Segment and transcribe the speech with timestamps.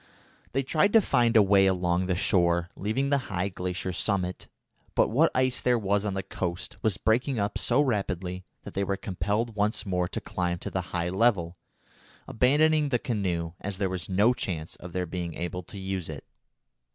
[0.53, 4.47] They tried to find a way along the shore, leaving the high glacier summit,
[4.95, 8.83] but what ice there was on the coast was breaking up so rapidly that they
[8.83, 11.55] were compelled once more to climb to the high level,
[12.27, 16.25] abandoning the canoe, as there was no chance of their being able to use it.